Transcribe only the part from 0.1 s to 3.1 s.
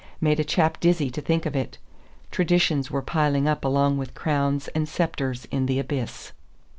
Made a chap dizzy to think of it. Traditions were